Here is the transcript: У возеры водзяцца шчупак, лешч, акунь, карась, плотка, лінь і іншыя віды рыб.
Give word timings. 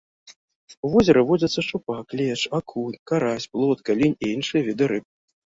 У 0.87 0.89
возеры 0.93 1.21
водзяцца 1.31 1.59
шчупак, 1.67 2.05
лешч, 2.21 2.43
акунь, 2.61 2.97
карась, 3.13 3.47
плотка, 3.53 3.91
лінь 4.01 4.19
і 4.23 4.33
іншыя 4.39 4.61
віды 4.71 4.85
рыб. 4.95 5.05